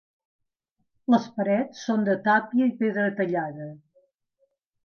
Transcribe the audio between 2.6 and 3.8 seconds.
i pedra tallada.